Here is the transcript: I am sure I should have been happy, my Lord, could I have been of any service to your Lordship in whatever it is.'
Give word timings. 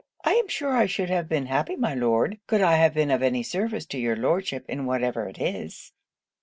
I 0.25 0.33
am 0.33 0.47
sure 0.47 0.75
I 0.75 0.87
should 0.87 1.11
have 1.11 1.29
been 1.29 1.45
happy, 1.45 1.75
my 1.75 1.93
Lord, 1.93 2.39
could 2.47 2.59
I 2.59 2.77
have 2.77 2.95
been 2.95 3.11
of 3.11 3.21
any 3.21 3.43
service 3.43 3.85
to 3.85 3.99
your 3.99 4.15
Lordship 4.15 4.65
in 4.67 4.87
whatever 4.87 5.27
it 5.27 5.39
is.' 5.39 5.91